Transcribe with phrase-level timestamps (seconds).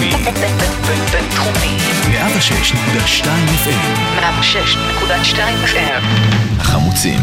[0.00, 0.10] בינתחומי.
[1.12, 1.76] בינתחומי.
[2.10, 3.26] 106.2
[3.64, 4.20] FM.
[4.20, 6.04] 106.2 FM.
[6.58, 7.18] החמוצים.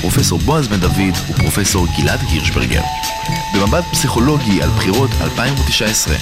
[0.00, 2.80] פרופסור בועז בן דוד ופרופסור גלעד הירשברגר.
[3.54, 6.14] במבט פסיכולוגי על בחירות 2019.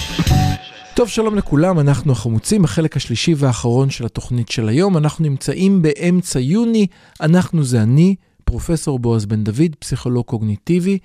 [0.95, 4.97] טוב, שלום לכולם, אנחנו החמוצים, החלק השלישי והאחרון של התוכנית של היום.
[4.97, 6.87] אנחנו נמצאים באמצע יוני,
[7.21, 8.15] אנחנו זה אני,
[8.45, 10.99] פרופסור בועז בן דוד, פסיכולוג קוגניטיבי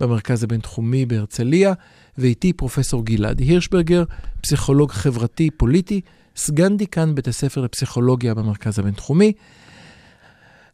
[0.00, 1.72] במרכז הבינתחומי בהרצליה,
[2.18, 4.04] ואיתי פרופסור גלעד הירשברגר,
[4.40, 6.00] פסיכולוג חברתי פוליטי,
[6.36, 9.32] סגן דיקן בית הספר לפסיכולוגיה במרכז הבינתחומי.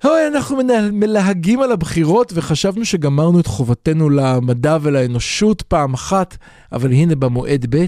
[0.05, 0.57] אוי, אנחנו
[0.93, 6.37] מלהגים על הבחירות וחשבנו שגמרנו את חובתנו למדע ולאנושות פעם אחת,
[6.73, 7.87] אבל הנה במועד ב',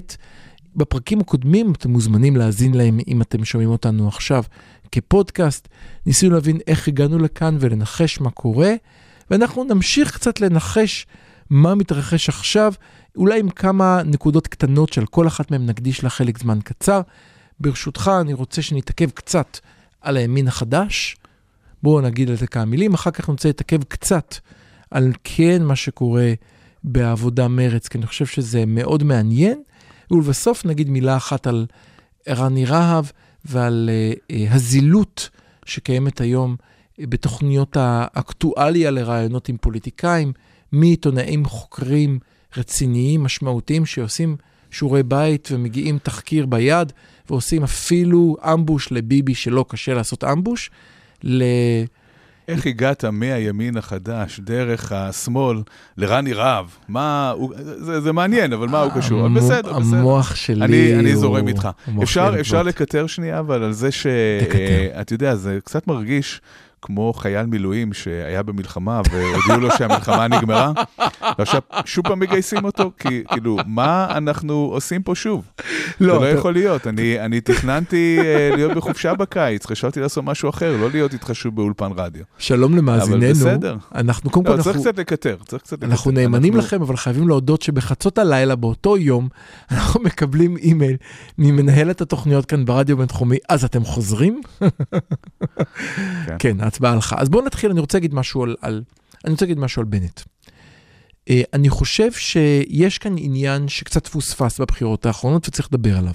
[0.75, 4.43] בפרקים הקודמים אתם מוזמנים להאזין להם אם אתם שומעים אותנו עכשיו
[4.91, 5.67] כפודקאסט.
[6.05, 8.73] ניסינו להבין איך הגענו לכאן ולנחש מה קורה,
[9.31, 11.07] ואנחנו נמשיך קצת לנחש
[11.49, 12.73] מה מתרחש עכשיו,
[13.15, 17.01] אולי עם כמה נקודות קטנות של כל אחת מהן נקדיש לה חלק זמן קצר.
[17.59, 19.59] ברשותך, אני רוצה שנתעכב קצת
[20.01, 21.15] על הימין החדש.
[21.83, 24.35] בואו נגיד על זה כמה מילים, אחר כך אני רוצה להתעכב קצת
[24.91, 26.33] על כן מה שקורה
[26.83, 29.61] בעבודה מרץ, כי אני חושב שזה מאוד מעניין,
[30.11, 31.65] ולבסוף נגיד מילה אחת על
[32.29, 33.05] רני רהב
[33.45, 35.29] ועל uh, uh, הזילות
[35.65, 36.55] שקיימת היום
[37.09, 40.33] בתוכניות האקטואליה לרעיונות עם פוליטיקאים,
[40.71, 42.19] מעיתונאים חוקרים
[42.57, 44.35] רציניים, משמעותיים, שעושים
[44.71, 46.91] שיעורי בית ומגיעים תחקיר ביד,
[47.29, 50.69] ועושים אפילו אמבוש לביבי שלא קשה לעשות אמבוש.
[51.23, 51.43] ל...
[52.47, 55.57] איך הגעת מהימין החדש, דרך השמאל,
[55.97, 56.65] לרני רהב?
[56.87, 59.25] מה, הוא, זה, זה מעניין, אבל מה הוא קשור?
[59.25, 59.97] המו- בסדר, בסדר.
[59.97, 61.69] המוח שלי אני, אני הוא- זורם איתך.
[62.03, 62.63] אפשר, אפשר.
[62.63, 64.07] לקטר שנייה, אבל על זה ש...
[64.41, 64.57] תקטר.
[64.57, 66.41] אה, אתה יודע, זה קצת מרגיש
[66.81, 70.71] כמו חייל מילואים שהיה במלחמה והודיעו לו שהמלחמה נגמרה,
[71.39, 75.47] ועכשיו שוב פעם מגייסים אותו, כי כאילו, מה אנחנו עושים פה שוב?
[75.99, 76.87] זה לא יכול להיות.
[76.87, 81.55] אני, אני תכננתי אה, להיות בחופשה בקיץ, חשבתי לעשות משהו אחר, לא להיות איתך שוב
[81.55, 82.23] באולפן רדיו.
[82.37, 83.29] שלום למאזיננו.
[83.29, 83.77] בסדר.
[83.95, 85.91] אנחנו קודם כל, לא, צריך אנחנו, קצת לקטר, צריך קצת לקטר.
[85.91, 89.27] אנחנו נאמנים לכם, אבל חייבים להודות שבחצות הלילה, באותו יום,
[89.71, 90.95] אנחנו מקבלים אימייל
[91.37, 94.41] ממנהלת התוכניות כאן ברדיו בינתחומי, אז אתם חוזרים?
[96.39, 96.57] כן.
[96.71, 97.15] ההצבעה הלכה.
[97.19, 98.83] אז בואו נתחיל, אני רוצה להגיד משהו על, על,
[99.25, 100.19] אני רוצה להגיד משהו על בנט.
[100.19, 106.13] Uh, אני חושב שיש כאן עניין שקצת פוספס בבחירות האחרונות וצריך לדבר עליו.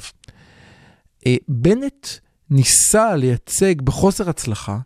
[1.20, 2.06] Uh, בנט
[2.50, 4.78] ניסה לייצג בחוסר הצלחה,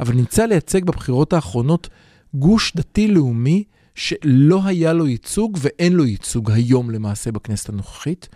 [0.00, 1.88] אבל ניסה לייצג בבחירות האחרונות
[2.34, 3.64] גוש דתי-לאומי
[3.94, 8.28] שלא היה לו ייצוג ואין לו ייצוג היום למעשה בכנסת הנוכחית,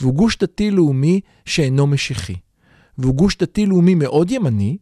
[0.00, 2.36] והוא גוש דתי-לאומי שאינו משיחי.
[2.98, 4.76] והוא גוש דתי-לאומי מאוד ימני,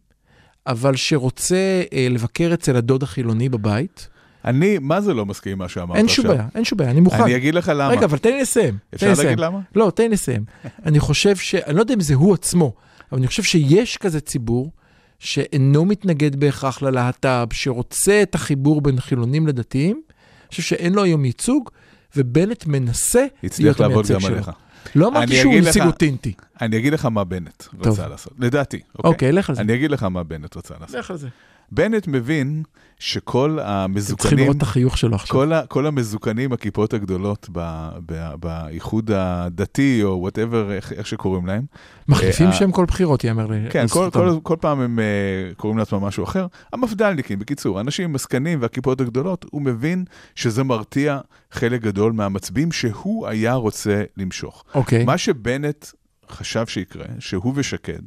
[0.66, 4.08] אבל שרוצה אה, לבקר אצל הדוד החילוני בבית.
[4.44, 6.24] אני, מה זה לא מסכים עם מה שאמרת אין עכשיו?
[6.24, 7.22] שום בעיה, אין שום בעיה, אני מוכן.
[7.22, 7.88] אני אגיד לך למה.
[7.88, 8.78] רגע, אבל תן לי לסיים.
[8.94, 9.38] אפשר לי להגיד לסיים.
[9.38, 9.58] למה?
[9.76, 10.44] לא, תן לי לסיים.
[10.86, 11.54] אני חושב ש...
[11.54, 12.72] אני לא יודע אם זה הוא עצמו,
[13.12, 14.70] אבל אני חושב שיש כזה ציבור
[15.18, 19.96] שאינו מתנגד בהכרח ללהט"ב, שרוצה את החיבור בין חילונים לדתיים.
[19.96, 21.70] אני חושב שאין לו היום ייצוג,
[22.16, 24.34] ובנט מנסה להיות הצליח לעבוד המייצג גם שלו.
[24.34, 24.50] עליך.
[24.94, 25.54] לא אמרתי שהוא
[25.86, 26.32] אותנטי.
[26.60, 27.86] אני אגיד לך מה בנט טוב.
[27.88, 29.10] רצה לעשות, לדעתי, אוקיי?
[29.10, 29.62] אוקיי, לך על זה.
[29.62, 30.96] אני אגיד לך מה בנט רצה לעשות.
[30.96, 31.28] לך על זה.
[31.74, 32.62] בנט מבין
[32.98, 35.36] שכל אתם צריכים המזוקנים, לראות את החיוך שלו עכשיו.
[35.36, 41.46] כל, ה, כל המזוקנים, הכיפות הגדולות ב, ב, באיחוד הדתי, או whatever, איך, איך שקוראים
[41.46, 41.64] להם,
[42.08, 43.58] מחליפים אה, שם כל בחירות, יאמר לי.
[43.70, 44.08] כן, כל.
[44.12, 46.46] כל, כל פעם הם אה, קוראים לעצמם משהו אחר.
[46.72, 51.18] המפד"לניקים, בקיצור, האנשים עם הזקנים והכיפות הגדולות, הוא מבין שזה מרתיע
[51.52, 54.64] חלק גדול מהמצביעים שהוא היה רוצה למשוך.
[54.74, 55.04] אוקיי.
[55.04, 55.86] מה שבנט
[56.30, 58.02] חשב שיקרה, שהוא ושקד,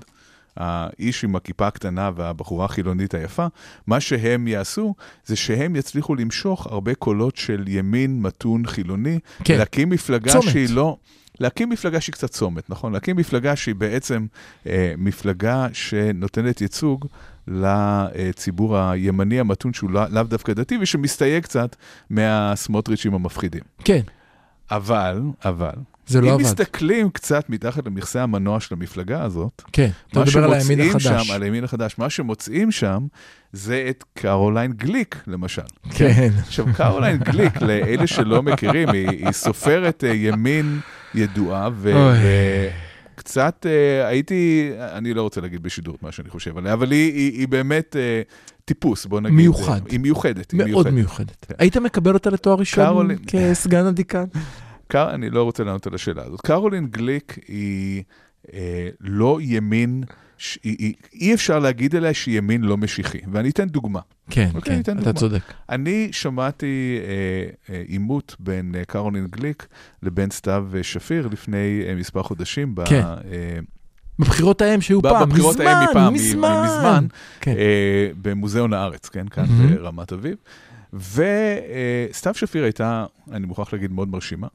[0.58, 3.48] האיש עם הכיפה הקטנה והבחורה החילונית היפה,
[3.88, 4.96] מה שהם יעשו,
[5.26, 9.58] זה שהם יצליחו למשוך הרבה קולות של ימין מתון חילוני, כן.
[9.58, 10.44] להקים מפלגה צומת.
[10.44, 10.98] שהיא לא...
[11.40, 12.94] להקים מפלגה שהיא קצת צומת, נכון?
[12.94, 14.26] להקים מפלגה שהיא בעצם
[14.68, 17.06] אה, מפלגה שנותנת ייצוג
[17.48, 21.76] לציבור הימני המתון שהוא לא- לאו דווקא דתי ושמסתייג קצת
[22.10, 23.62] מהסמוטריצ'ים המפחידים.
[23.84, 24.02] כן,
[24.72, 25.74] אבל, אבל,
[26.08, 26.42] זה לא אם עבד.
[26.42, 31.04] מסתכלים קצת מתחת למכסה המנוע של המפלגה הזאת, כן, אתה מדבר על הימין החדש.
[31.04, 33.08] שם, על הימין החדש, מה שמוצאים שם
[33.54, 35.62] זה את קרוליין גליק, למשל.
[35.90, 36.30] כן.
[36.40, 40.80] עכשיו, קרוליין גליק, לאלה שלא מכירים, היא, היא סופרת אה, ימין
[41.16, 41.94] ידועה, ו...
[41.94, 42.18] אוי.
[43.16, 47.14] וקצת אה, הייתי, אני לא רוצה להגיד בשידור את מה שאני חושב עליה, אבל היא,
[47.14, 48.22] היא, היא באמת אה,
[48.66, 49.36] טיפוס, בוא נגיד.
[49.36, 49.82] מיוחד.
[49.90, 50.52] היא מיוחדת.
[50.52, 50.94] היא מאוד מיוחדת.
[50.94, 51.46] מיוחדת.
[51.48, 51.54] כן.
[51.58, 53.18] היית מקבל אותה לתואר ראשון קרולין.
[53.28, 54.26] כסגן הדיקן?
[54.88, 56.42] קר, אני לא רוצה לענות על השאלה הזאת.
[56.42, 58.04] קרולין גליק היא
[58.54, 60.04] אה, לא ימין,
[60.38, 63.18] ש, היא, היא, אי אפשר להגיד עליה שהיא ימין לא משיחי.
[63.32, 64.00] ואני אתן דוגמה.
[64.30, 65.14] כן, אוקיי, כן, אתה דוגמה.
[65.14, 65.42] צודק.
[65.70, 67.00] אני שמעתי
[67.70, 69.68] אה, אה, עימות בין אה, קרולין גליק
[70.04, 72.76] לבין סתיו אה, שפיר לפני אה, מספר חודשים.
[72.76, 73.02] ב- כן.
[73.02, 73.60] אה,
[74.20, 76.64] בבחירות ההם שהיו ב- פעם, בבחירות מזמן, ההם מפעם, מזמן.
[76.66, 77.06] מזמן,
[77.42, 77.52] כן.
[77.58, 79.76] אה, במוזיאון הארץ, כן, כאן מהמם.
[79.76, 80.36] ברמת אביב.
[80.94, 84.48] וסתיו שפיר הייתה, אני מוכרח להגיד, מאוד מרשימה.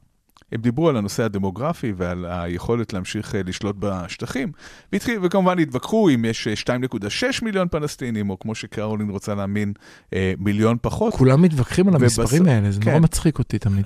[0.51, 4.51] הם דיברו על הנושא הדמוגרפי ועל היכולת להמשיך אה, לשלוט בשטחים,
[4.93, 9.73] והתחיל, וכמובן התווכחו אם יש אה, 2.6 מיליון פלסטינים, או כמו שקרולין רוצה להאמין,
[10.13, 11.13] אה, מיליון פחות.
[11.13, 13.03] כולם מתווכחים על המספרים האלה, זה נורא כן.
[13.03, 13.85] מצחיק אותי תמיד.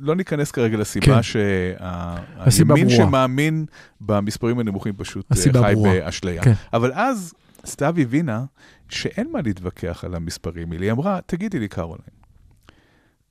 [0.00, 1.22] לא ניכנס כרגע לסיבה כן.
[1.22, 2.96] שהימין ברורה.
[2.96, 3.66] שמאמין
[4.00, 5.74] במספרים הנמוכים פשוט אה, חי.
[5.82, 6.42] באשליה.
[6.42, 6.52] כן.
[6.72, 7.34] אבל אז
[7.66, 8.44] סתיו הבינה
[8.88, 10.84] שאין מה להתווכח על המספרים האלה.
[10.84, 12.00] היא אמרה, תגידי לי, קרולין,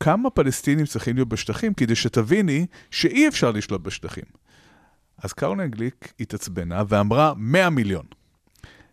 [0.06, 4.24] כמה פלסטינים צריכים להיות בשטחים כדי שתביני שאי אפשר לשלוט בשטחים?
[5.18, 8.06] אז קרולין גליק התעצבנה ואמרה 100 מיליון.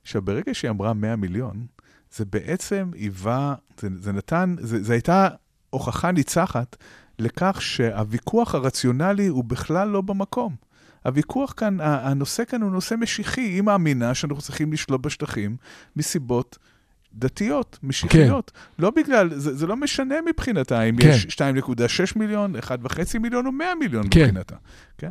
[0.02, 1.66] עכשיו, ברגע שהיא אמרה 100 מיליון,
[2.12, 5.28] זה בעצם היווה, זה, זה נתן, זה, זה הייתה
[5.70, 6.76] הוכחה ניצחת
[7.18, 10.56] לכך שהוויכוח הרציונלי הוא בכלל לא במקום.
[11.04, 13.40] הוויכוח כאן, הנושא כאן הוא נושא משיחי.
[13.40, 15.56] היא מאמינה שאנחנו צריכים לשלוט בשטחים
[15.96, 16.58] מסיבות
[17.14, 18.50] דתיות, משיחיות.
[18.54, 18.82] כן.
[18.82, 21.08] לא בגלל, זה, זה לא משנה מבחינתה אם כן.
[21.08, 21.38] יש 2.6
[22.18, 22.68] מיליון, 1.5
[23.20, 24.20] מיליון או 100 מיליון כן.
[24.20, 24.56] מבחינתה.
[24.98, 25.10] כן?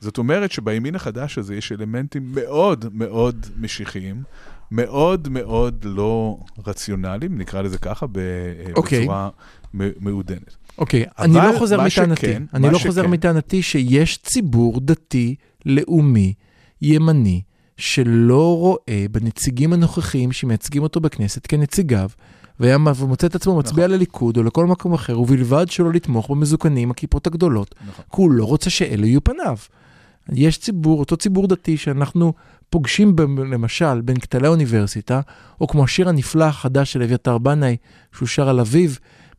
[0.00, 4.22] זאת אומרת שבימין החדש הזה יש אלמנטים מאוד מאוד משיחיים,
[4.70, 8.18] מאוד מאוד לא רציונליים, נקרא לזה ככה, ב-
[8.76, 9.00] אוקיי.
[9.02, 9.28] בצורה
[9.74, 10.56] מ- מעודנת.
[10.78, 12.20] אוקיי, אבל אני לא חוזר מטענתי.
[12.26, 15.34] שכן, אני לא חוזר שכן- מטענתי שיש ציבור דתי,
[15.66, 16.34] לאומי,
[16.82, 17.42] ימני,
[17.78, 22.10] שלא רואה בנציגים הנוכחיים שמייצגים אותו בכנסת כנציגיו,
[22.60, 23.96] והיה מ- ומוצא את עצמו מצביע נכון.
[23.96, 28.04] לליכוד או לכל מקום אחר, ובלבד שלא לתמוך במזוקנים, הכיפות הגדולות, נכון.
[28.04, 29.56] כי הוא לא רוצה שאלה יהיו פניו.
[30.32, 32.32] יש ציבור, אותו ציבור דתי שאנחנו
[32.70, 35.20] פוגשים ב- למשל בין כתלי האוניברסיטה,
[35.60, 37.76] או כמו השיר הנפלא החדש של אביתר בנאי,
[38.16, 38.90] שהוא שר על אביו,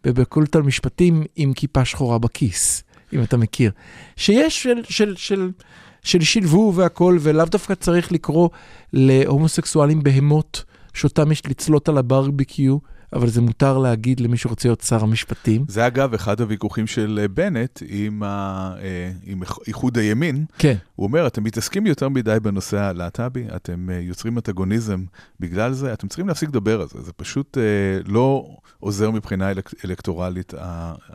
[0.03, 2.83] בפקולטה למשפטים עם כיפה שחורה בכיס,
[3.13, 3.71] אם אתה מכיר.
[4.15, 5.51] שיש של, של, של, של
[6.04, 8.50] שילבו והכל, ולאו דווקא צריך לקרוא
[8.94, 10.63] להומוסקסואלים בהמות,
[10.94, 12.78] שאותם יש לצלות על הברביקיו,
[13.13, 15.65] אבל זה מותר להגיד למי שרוצה להיות שר המשפטים.
[15.67, 18.27] זה אגב אחד הוויכוחים של אה, בנט עם, ה,
[18.81, 20.45] אה, עם איח- איחוד הימין.
[20.57, 25.03] כן, הוא אומר, אתם מתעסקים יותר מדי בנושא הלהט"בי, אתם אה, יוצרים אנטגוניזם
[25.39, 27.57] בגלל זה, אתם צריכים להפסיק לדבר על זה, זה פשוט
[28.06, 28.45] לא
[28.79, 30.53] עוזר מבחינה אלק, אלקטורלית.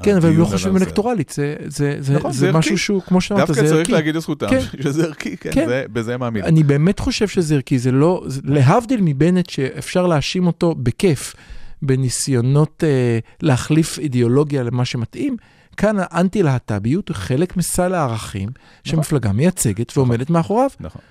[0.03, 0.77] כן, אבל הם לא חושבים.
[0.77, 2.79] אלקטורלית, זה, זה, זה, נכון, זה, זה משהו.
[2.79, 3.93] שהוא, כמו שאמרת, דווקא זה צריך ערכי.
[3.93, 4.61] להגיד לזכותם כן.
[4.85, 5.67] שזה ערכי, כן, כן.
[5.69, 6.49] זה, בזה הם מאמינים.
[6.49, 11.35] אני באמת חושב שזה ערכי, זה לא, זה, להבדיל מבנט שאפשר להאשים אותו בכיף
[11.87, 15.37] בניסיונות אה, להחליף אידיאולוגיה למה שמתאים,
[15.77, 18.49] כאן האנטי-להט"ביות הוא חלק מסל הערכים
[18.85, 20.71] שהמפלגה מייצגת ועומדת מאחוריו.
[20.81, 21.03] נכון.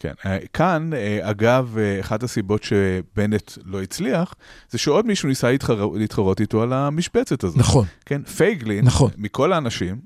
[0.00, 4.34] כן, אה, כאן, אה, אגב, אה, אחת הסיבות שבנט לא הצליח,
[4.70, 5.86] זה שעוד מישהו ניסה להתחר...
[5.94, 7.58] להתחרות איתו על המשבצת הזאת.
[7.58, 9.10] נכון, כן, פייגלין, נכון.
[9.16, 9.96] מכל האנשים,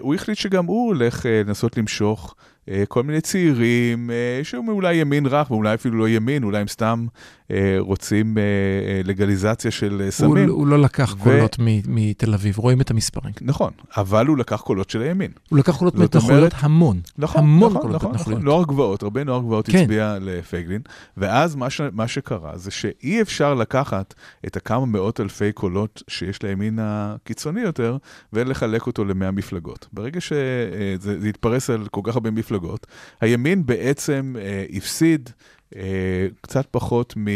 [0.00, 2.34] הוא החליט שגם הוא הולך אה, לנסות למשוך
[2.68, 6.68] אה, כל מיני צעירים, אה, שהם אולי ימין רך, ואולי אפילו לא ימין, אולי הם
[6.68, 7.06] סתם
[7.50, 10.48] אה, רוצים אה, אה, לגליזציה של אה, הוא, סמים.
[10.48, 13.34] הוא לא לקח ו- קולות מ- מתל אביב, רואים את המספרים.
[13.40, 15.30] נכון, אבל הוא לקח קולות של הימין.
[15.48, 18.42] הוא לקח קולות מהתנחלויות המון, נכון, המון נכון, קולות נכון, נכון.
[18.42, 19.78] נוער גבעות, הרבה נוער גבעות כן.
[19.78, 20.82] הצביע לפייגלין,
[21.16, 24.14] ואז מה, ש, מה שקרה זה שאי אפשר לקחת
[24.46, 27.96] את הכמה מאות אלפי קולות שיש לימין הקיצוני יותר,
[28.32, 29.71] ולחלק אותו למאה מפלגות.
[29.92, 32.86] ברגע שזה זה יתפרס על כל כך הרבה מפלגות,
[33.20, 35.30] הימין בעצם אה, הפסיד
[35.76, 37.28] אה, קצת פחות מ...
[37.28, 37.34] אה,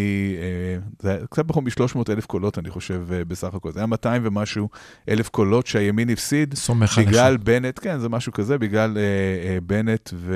[1.00, 3.72] זה היה קצת פחות מ-300 אלף קולות, אני חושב, אה, בסך הכל.
[3.72, 4.68] זה היה 200 ומשהו
[5.08, 6.54] אלף קולות שהימין הפסיד.
[6.54, 7.10] סומך עליך.
[7.10, 10.34] בגלל בנט, כן, זה משהו כזה, בגלל אה, אה, בנט ו,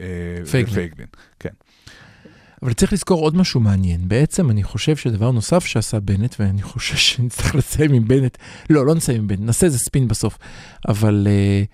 [0.00, 0.72] אה, פייגלין.
[0.72, 1.06] ופייגלין.
[1.40, 1.50] כן.
[2.62, 4.08] אבל צריך לזכור עוד משהו מעניין.
[4.08, 8.38] בעצם אני חושב שדבר נוסף שעשה בנט, ואני חושב שנצטרך לסיים עם בנט,
[8.70, 10.38] לא, לא נסיים עם בנט, נעשה איזה ספין בסוף.
[10.88, 11.66] אבל uh,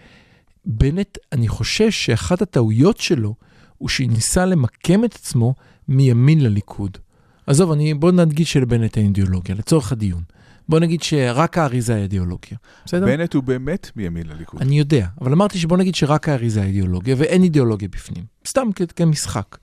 [0.64, 3.34] בנט, אני חושש שאחת הטעויות שלו,
[3.78, 5.54] הוא שניסה למקם את עצמו
[5.88, 6.98] מימין לליכוד.
[7.46, 10.22] עזוב, אני, בוא נדגיש שלבנט אין אידיאולוגיה, לצורך הדיון.
[10.68, 12.58] בוא נגיד שרק האריזה היא אידיאולוגיה.
[12.84, 13.06] בסדר?
[13.06, 14.62] בנט הוא באמת מימין לליכוד.
[14.62, 18.24] אני יודע, אבל אמרתי שבוא נגיד שרק האריזה היא אידיאולוגיה, ואין אידיאולוגיה בפנים.
[18.46, 19.56] סתם כמשחק.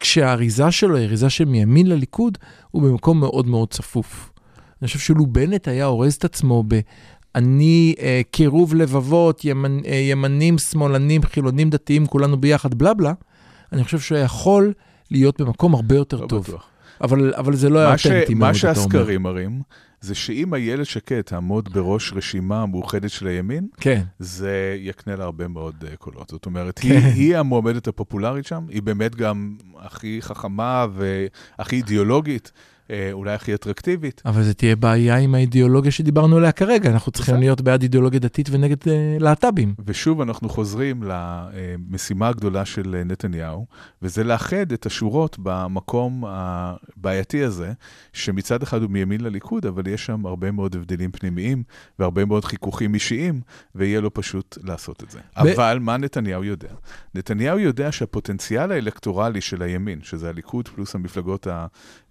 [0.00, 2.38] כשהאריזה שלו היא אריזה של מימין לליכוד,
[2.70, 4.30] הוא במקום מאוד מאוד צפוף.
[4.82, 6.80] אני חושב שאילו בנט היה אורז את עצמו ב...
[7.34, 13.12] אני אה, קירוב לבבות, ימנ, אה, ימנים, שמאלנים, חילונים, דתיים, כולנו ביחד, בלה בלה,
[13.72, 14.72] אני חושב שהוא יכול
[15.10, 16.44] להיות במקום הרבה יותר לא טוב.
[16.44, 16.66] בטוח.
[17.00, 17.94] אבל, אבל זה לא היה מה.
[17.94, 18.74] אותנטי מאוד, מה אתה אומר.
[18.74, 19.62] שהסקרים מראים,
[20.04, 25.48] זה שאם איילת שקד תעמוד בראש רשימה המאוחדת של הימין, כן, זה יקנה לה הרבה
[25.48, 26.28] מאוד uh, קולות.
[26.28, 26.88] זאת אומרת, כן.
[26.88, 32.73] היא, היא המועמדת הפופולרית שם, היא באמת גם הכי חכמה והכי אידיאולוגית, אה,
[33.12, 34.22] אולי הכי אטרקטיבית.
[34.26, 37.44] אבל זה תהיה בעיה עם האידיאולוגיה שדיברנו עליה כרגע, אנחנו צריכים בסדר.
[37.44, 39.74] להיות בעד אידיאולוגיה דתית ונגד אה, להט"בים.
[39.86, 43.66] ושוב אנחנו חוזרים למשימה הגדולה של אה, נתניהו,
[44.02, 47.72] וזה לאחד את השורות במקום הבעייתי הזה,
[48.12, 51.62] שמצד אחד הוא מימין לליכוד, אבל יש שם הרבה מאוד הבדלים פנימיים
[51.98, 53.40] והרבה מאוד חיכוכים אישיים,
[53.74, 55.18] ויהיה לו פשוט לעשות את זה.
[55.18, 56.68] ב- אבל מה נתניהו יודע?
[57.14, 61.46] נתניהו יודע שהפוטנציאל האלקטורלי של הימין, שזה הליכוד פלוס המפלגות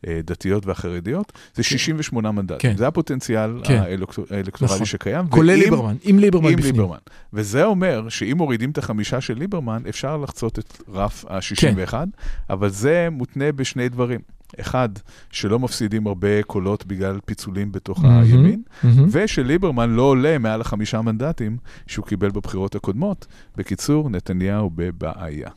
[0.03, 2.57] הדתיות והחרדיות, זה 68 מנדטים.
[2.71, 2.77] כן.
[2.77, 3.77] זה הפוטנציאל כן.
[3.81, 4.85] האלקטור- האלקטורלי נכון.
[4.85, 5.27] שקיים.
[5.27, 6.75] כולל ליברמן, עם ליברמן עם בפנים.
[6.75, 6.97] ליברמן.
[7.33, 12.09] וזה אומר שאם מורידים את החמישה של ליברמן, אפשר לחצות את רף ה-61, כן.
[12.49, 14.19] אבל זה מותנה בשני דברים.
[14.59, 14.89] אחד,
[15.31, 19.07] שלא מפסידים הרבה קולות בגלל פיצולים בתוך מהמם, הימין, מהמם.
[19.11, 23.25] ושליברמן לא עולה מעל החמישה מנדטים שהוא קיבל בבחירות הקודמות.
[23.57, 25.49] בקיצור, נתניהו בבעיה.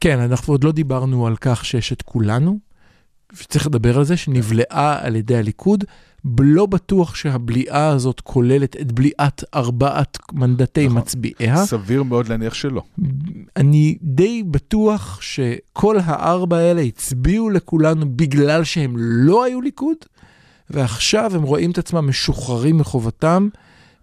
[0.00, 2.58] כן, אנחנו עוד לא דיברנו על כך שיש את כולנו,
[3.40, 5.84] שצריך לדבר על זה, שנבלעה על ידי הליכוד.
[6.40, 10.98] לא בטוח שהבליעה הזאת כוללת את בליעת ארבעת מנדטי נכון.
[10.98, 11.56] מצביעיה.
[11.56, 12.82] סביר מאוד להניח שלא.
[13.56, 19.96] אני די בטוח שכל הארבע האלה הצביעו לכולנו בגלל שהם לא היו ליכוד,
[20.70, 23.48] ועכשיו הם רואים את עצמם משוחררים מחובתם,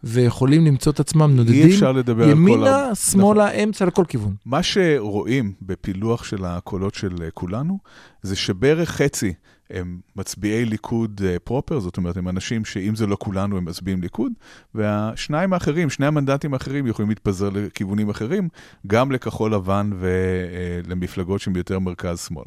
[0.04, 2.30] ויכולים למצוא את עצמם נודדים כל...
[2.30, 4.36] ימינה, ה- שמאלה, אמצע, לכל כיוון.
[4.46, 7.80] מה שרואים בפילוח של הקולות של אה, כולנו,
[8.22, 9.34] זה שבערך חצי
[9.70, 14.02] הם מצביעי ליכוד אה, פרופר, זאת אומרת, הם אנשים שאם זה לא כולנו, הם מצביעים
[14.02, 14.32] ליכוד,
[14.76, 18.50] והשניים האחרים, שני המנדטים האחרים יכולים להתפזר לכיוונים אחרים,
[18.88, 22.46] גם לכחול לבן ולמפלגות שהן יותר מרכז-שמאל.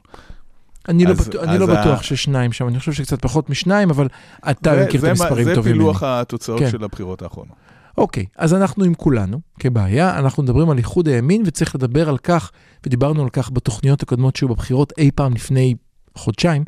[0.88, 3.90] אני לא, אז- בטוח, אני לא ה- בטוח ששניים שם, אני חושב שקצת פחות משניים,
[3.90, 4.08] אבל
[4.50, 5.84] אתה זה- מכיר את זה מה- המספרים זה טובים ממני.
[5.84, 6.70] פילוח התוצאות כן.
[6.70, 7.54] של הבחירות האחרונות.
[7.98, 12.50] אוקיי, אז אנחנו עם כולנו כבעיה, אנחנו מדברים על איחוד הימין וצריך לדבר על כך,
[12.86, 15.74] ודיברנו על כך בתוכניות הקודמות שהיו בבחירות אי פעם לפני
[16.14, 16.64] חודשיים,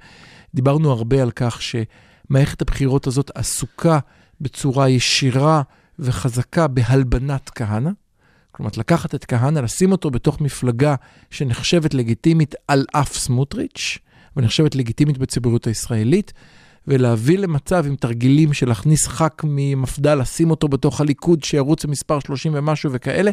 [0.54, 3.98] דיברנו הרבה על כך שמערכת הבחירות הזאת עסוקה
[4.40, 5.62] בצורה ישירה
[5.98, 7.90] וחזקה בהלבנת כהנא.
[8.52, 10.94] כלומר, לקחת את כהנא, לשים אותו בתוך מפלגה
[11.30, 13.98] שנחשבת לגיטימית על אף סמוטריץ',
[14.38, 16.32] ונחשבת לגיטימית בציבוריות הישראלית,
[16.88, 22.52] ולהביא למצב עם תרגילים של להכניס ח"כ ממפד"ל, לשים אותו בתוך הליכוד, שירוץ למספר 30
[22.54, 23.30] ומשהו וכאלה.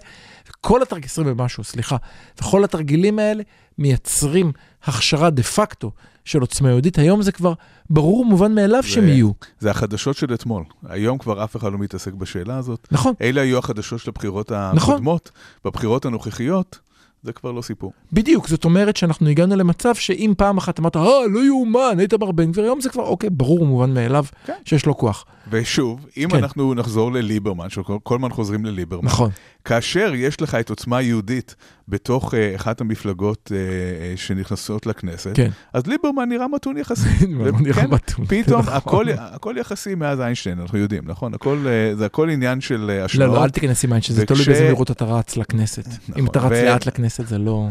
[0.61, 1.95] כל התרגילים, 20 ומשהו, סליחה.
[2.39, 3.43] וכל התרגילים האלה
[3.77, 4.51] מייצרים
[4.83, 5.91] הכשרה דה פקטו
[6.25, 6.99] של עוצמה יהודית.
[6.99, 7.53] היום זה כבר
[7.89, 9.31] ברור ומובן מאליו זה- שהם יהיו.
[9.59, 10.63] זה החדשות של אתמול.
[10.87, 12.87] היום כבר אף אחד לא מתעסק בשאלה הזאת.
[12.91, 14.93] נכון, אלה היו החדשות של הבחירות נכון.
[14.93, 15.31] הקודמות.
[15.65, 16.79] בבחירות הנוכחיות,
[17.25, 17.91] זה כבר לא סיפור.
[18.13, 18.47] בדיוק.
[18.47, 22.63] זאת אומרת שאנחנו הגענו למצב שאם פעם אחת אמרת, אה, לא יאומן, איתמר בן גביר,
[22.63, 24.53] היום זה כבר, אוקיי, ברור ומובן מאליו כן.
[24.65, 25.25] שיש לו כוח.
[25.51, 26.37] ושוב, אם כן.
[26.37, 29.29] אנחנו נחזור לליברמן, שכל כל הזמן חוזרים לליברמן, נכון.
[29.65, 31.55] כאשר יש לך את עוצמה יהודית
[31.87, 35.49] בתוך uh, אחת המפלגות uh, uh, שנכנסות לכנסת, כן.
[35.73, 37.09] אז ליברמן נראה מתון יחסי.
[37.27, 38.73] ליברמן נראה מתון, פתאום נכון.
[38.73, 41.33] הכל, הכל יחסי מאז איינשטיין, אנחנו יודעים, נכון?
[41.33, 43.35] הכל, uh, זה הכל עניין של uh, לא, השוואות.
[43.35, 45.87] לא, אל תיכנס עם עין שזה תלוי באיזה מהירות אתה רץ לכנסת.
[45.87, 47.67] אם נכון, אתה רץ ו- לאט לכנסת זה לא...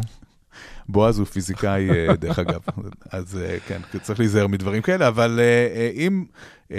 [0.88, 2.60] בועז הוא פיזיקאי, אה, דרך אגב,
[3.10, 6.24] אז אה, כן, צריך להיזהר מדברים כאלה, אבל אה, אם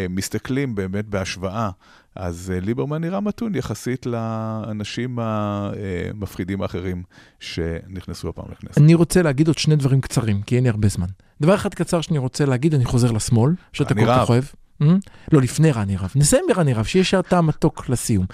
[0.09, 1.69] מסתכלים באמת בהשוואה,
[2.15, 7.03] אז ליברמן נראה מתון יחסית לאנשים המפחידים האחרים
[7.39, 8.77] שנכנסו הפעם לכנסת.
[8.77, 11.07] אני רוצה להגיד עוד שני דברים קצרים, כי אין לי הרבה זמן.
[11.41, 14.29] דבר אחד קצר שאני רוצה להגיד, אני חוזר לשמאל, שאתה כל כך.
[14.29, 14.43] אוהב.
[14.81, 14.87] אה?
[15.31, 16.09] לא, לפני רני רהב.
[16.15, 18.25] נסיים ברני רהב, שיהיה שער טעם מתוק לסיום.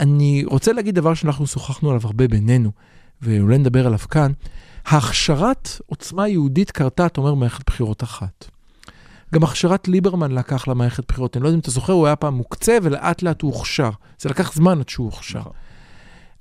[0.00, 2.70] אני רוצה להגיד דבר שאנחנו שוחחנו עליו הרבה בינינו,
[3.22, 4.32] ואולי נדבר עליו כאן.
[4.86, 8.50] ההכשרת עוצמה יהודית קרתה, אתה אומר, מערכת בחירות אחת.
[9.34, 11.36] גם הכשרת ליברמן לקח למערכת בחירות.
[11.36, 13.90] אני לא יודע אם אתה זוכר, הוא היה פעם מוקצה ולאט לאט הוא הוכשר.
[14.18, 15.38] זה לקח זמן עד שהוא הוכשר.
[15.38, 15.52] נכון.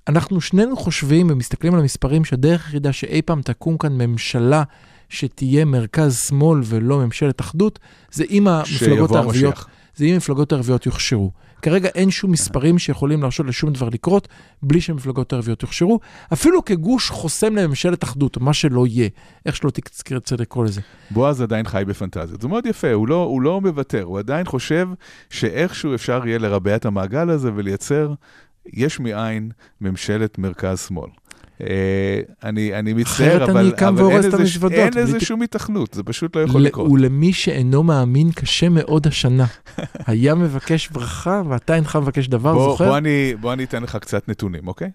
[0.07, 4.63] אנחנו שנינו חושבים ומסתכלים על המספרים שהדרך היחידה שאי פעם תקום כאן ממשלה
[5.09, 7.79] שתהיה מרכז-שמאל ולא ממשלת אחדות,
[8.11, 9.67] זה אם המפלגות שיבוא הערביות, המשיח.
[9.95, 11.31] זה אם המפלגות הערביות יוכשרו.
[11.61, 14.27] כרגע אין שום מספרים שיכולים להרשות לשום דבר לקרות
[14.63, 15.99] בלי שהמפלגות הערביות יוכשרו,
[16.33, 19.09] אפילו כגוש חוסם לממשלת אחדות, מה שלא יהיה,
[19.45, 19.71] איך שלא
[20.03, 20.81] תרצה לקרוא לזה.
[21.11, 22.41] בועז עדיין חי בפנטזיות.
[22.41, 24.87] זה מאוד יפה, הוא לא, הוא לא מוותר, הוא עדיין חושב
[25.29, 28.13] שאיכשהו אפשר יהיה לרבע את המעגל הזה ולייצר
[28.73, 31.09] יש מאין ממשלת מרכז-שמאל.
[31.61, 31.67] אה,
[32.43, 35.41] אני, אני מצטער, אבל, אני אבל והורס אין לזה, המזוודות, אין בלי לזה טיפ- שום
[35.41, 36.91] התכנות, זה פשוט לא יכול ל- לקרות.
[36.91, 39.45] ולמי שאינו מאמין, קשה מאוד השנה.
[40.07, 42.85] היה מבקש ברכה ואתה אינך מבקש דבר, בוא, זוכר?
[42.87, 44.89] בוא, אני, בוא אני אתן לך קצת נתונים, אוקיי?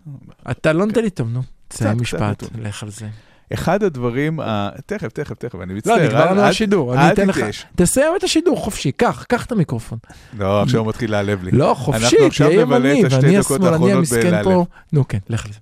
[0.51, 1.43] אתה לא נותן לי טוב, נו.
[1.69, 2.43] תסיים משפט.
[2.63, 3.07] לך על זה.
[3.55, 4.69] אחד הדברים, ה...
[4.87, 5.97] תכף, תכף, תכף, אני לא, מצטער.
[6.07, 7.41] נגמרנו אל- על אל- השידור, אני אתן לך.
[7.77, 9.99] תסיים את השידור חופשי, קח, קח את המיקרופון.
[10.39, 11.51] לא, עכשיו מתחיל להעלב לי.
[11.51, 14.43] לא, חופשי, תהיה ימני, ואני השמאלני המסכן.
[14.43, 14.65] פה.
[14.93, 15.59] נו כן, לך על זה.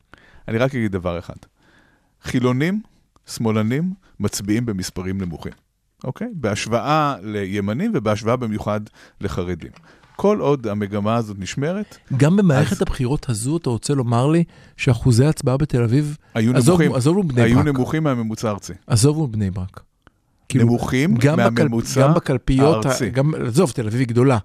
[0.49, 1.35] אני רק אגיד דבר אחד.
[2.23, 2.81] חילונים,
[3.27, 5.53] שמאלנים, מצביעים במספרים נמוכים.
[6.05, 6.29] אוקיי?
[6.35, 8.81] בהשוואה לימנים ובהשוואה במיוחד
[9.21, 9.71] לחרדים.
[10.17, 14.45] כל עוד המגמה הזאת נשמרת, גם במערכת אז- הבחירות הזו, אתה רוצה לומר לי
[14.77, 17.67] שאחוזי ההצבעה בתל אביב, היו עזוב- נמוכים, בני היו ברק.
[17.67, 18.73] נמוכים מהממוצע הארצי.
[18.87, 19.81] עזוב בני ברק.
[20.49, 23.11] כאילו, נמוכים גם בקל- מהממוצע גם בקלפיות, ה- הארצי.
[23.11, 24.39] גם, עזוב, תל אביב היא גדולה.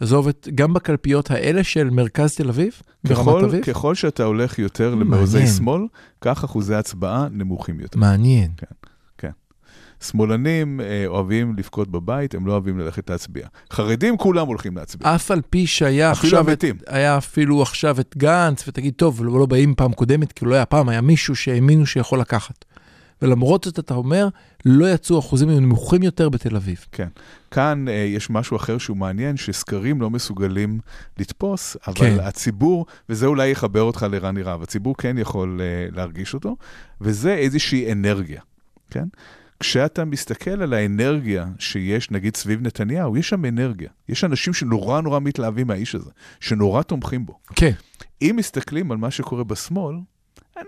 [0.00, 2.72] עזוב את, גם בקלפיות האלה של מרכז תל אביב,
[3.04, 4.94] ברמת אביב, ככל שאתה הולך יותר.
[4.94, 5.82] למעוזי שמאל,
[6.20, 7.98] כך אחוזי הצבעה נמוכים יותר.
[7.98, 8.50] מעניין.
[10.04, 13.46] שמאלנים אה, אוהבים לבכות בבית, הם לא אוהבים ללכת להצביע.
[13.72, 15.14] חרדים כולם הולכים להצביע.
[15.14, 16.64] אף על פי שהיה אפילו עכשיו, את.
[16.86, 20.66] היה אפילו עכשיו את גנץ, ותגיד, טוב, לא, לא באים פעם קודמת, כי לא היה
[20.66, 22.64] פעם, היה מישהו שהאמינו שיכול לקחת.
[23.22, 24.28] ולמרות זאת, אתה אומר,
[24.64, 26.86] לא יצאו אחוזים נמוכים יותר בתל אביב.
[26.92, 27.08] כן.
[27.50, 30.80] כאן אה, יש משהו אחר שהוא מעניין, שסקרים לא מסוגלים
[31.18, 32.16] לתפוס, אבל כן.
[32.20, 36.56] הציבור, וזה אולי יחבר אותך לרני רהב, הציבור כן יכול אה, להרגיש אותו,
[37.00, 38.40] וזה איזושהי אנרגיה,
[38.90, 39.04] כן?
[39.60, 43.88] כשאתה מסתכל על האנרגיה שיש, נגיד, סביב נתניהו, יש שם אנרגיה.
[44.08, 46.10] יש אנשים שנורא נורא מתלהבים מהאיש הזה,
[46.40, 47.38] שנורא תומכים בו.
[47.56, 47.72] כן.
[48.22, 49.96] אם מסתכלים על מה שקורה בשמאל,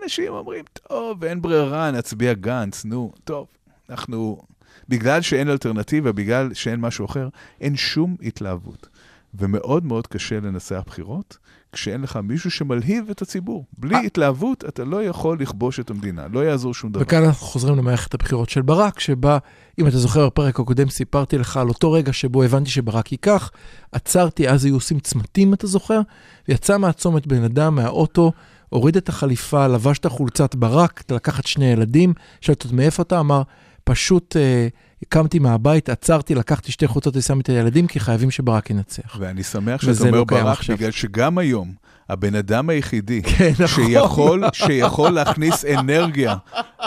[0.03, 3.47] אנשים אומרים, טוב, אין ברירה, נצביע גנץ, נו, טוב,
[3.91, 4.43] אנחנו...
[4.89, 7.29] בגלל שאין אלטרנטיבה, בגלל שאין משהו אחר,
[7.61, 8.89] אין שום התלהבות.
[9.35, 11.39] ומאוד מאוד קשה לנסח בחירות,
[11.73, 13.65] כשאין לך מישהו שמלהיב את הציבור.
[13.79, 14.01] בלי אה.
[14.01, 17.03] התלהבות, אתה לא יכול לכבוש את המדינה, לא יעזור שום דבר.
[17.03, 19.39] וכאן אנחנו חוזרים למערכת הבחירות של ברק, שבה,
[19.79, 23.51] אם אתה זוכר בפרק הקודם, סיפרתי לך על אותו רגע שבו הבנתי שברק ייקח,
[23.93, 26.01] עצרתי, אז היו עושים צמתים, אתה זוכר?
[26.49, 28.33] יצא מהצומת בן אדם, מהאוטו,
[28.71, 32.15] הוריד את החליפה, לבש את החולצת ברק, לקח את שני ילדים,
[32.49, 33.43] אותו מאיפה אתה, אמר,
[33.85, 34.69] פשוט אה,
[35.09, 39.17] קמתי מהבית, עצרתי, לקחתי שתי חולצות ושמתי את הילדים, כי חייבים שברק ינצח.
[39.19, 40.77] ואני שמח שאתה אומר לא ברק, עכשיו.
[40.77, 41.73] בגלל שגם היום,
[42.09, 43.67] הבן אדם היחידי כן, נכון.
[43.67, 46.37] שיכול, שיכול להכניס אנרגיה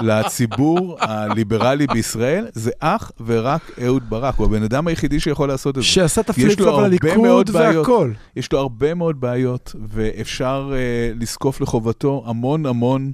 [0.01, 4.35] לציבור הליברלי בישראל, זה אך ורק אהוד ברק.
[4.35, 5.87] הוא הבן אדם היחידי שיכול לעשות את זה.
[5.87, 7.49] שעשה את יש הפליפ לו פלופ על הליכוד.
[7.53, 8.11] והכל.
[8.35, 13.11] יש לו הרבה מאוד בעיות, ואפשר uh, לזקוף לחובתו המון המון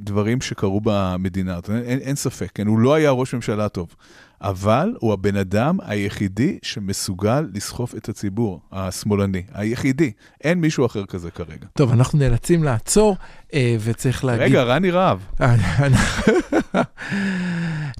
[0.00, 1.52] דברים שקרו במדינה.
[1.52, 1.70] הזאת.
[1.70, 2.66] אין, אין, ספק, כן?
[2.66, 3.94] הוא לא היה ראש ממשלה טוב.
[4.42, 9.42] אבל הוא הבן אדם היחידי שמסוגל לסחוף את הציבור השמאלני.
[9.54, 10.12] היחידי.
[10.44, 11.66] אין מישהו אחר כזה כרגע.
[11.74, 13.16] טוב, אנחנו נאלצים לעצור,
[13.54, 14.42] אה, וצריך להגיד...
[14.42, 15.18] רגע, רני רהב.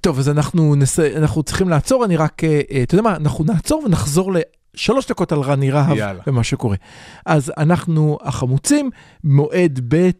[0.02, 0.98] טוב, אז אנחנו, נס...
[1.00, 4.32] אנחנו צריכים לעצור, אני רק, אה, אה, אתה יודע מה, אנחנו נעצור ונחזור
[4.74, 5.96] לשלוש דקות על רני רהב.
[6.26, 6.76] ומה שקורה.
[7.26, 8.90] אז אנחנו החמוצים,
[9.24, 10.10] מועד ב',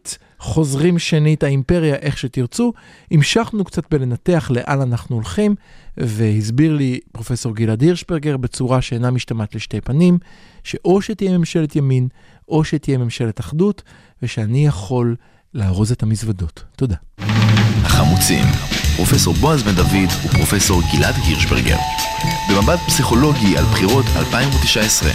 [0.41, 2.73] חוזרים שנית, האימפריה, איך שתרצו.
[3.11, 5.55] המשכנו קצת בלנתח לאן אנחנו הולכים,
[5.97, 10.17] והסביר לי פרופסור גלעד הירשברגר בצורה שאינה משתמעת לשתי פנים,
[10.63, 12.07] שאו שתהיה ממשלת ימין,
[12.49, 13.83] או שתהיה ממשלת אחדות,
[14.23, 15.15] ושאני יכול
[15.53, 16.63] לארוז את המזוודות.
[16.75, 16.95] תודה.
[17.83, 18.45] החמוצים,
[18.95, 21.77] פרופסור בועז בן דוד ופרופסור גלעד הירשברגר.
[22.49, 25.09] במבט פסיכולוגי על בחירות 2019.